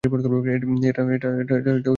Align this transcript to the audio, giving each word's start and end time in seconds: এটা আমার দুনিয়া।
এটা 0.03 0.09
আমার 0.09 0.61
দুনিয়া। 0.61 1.89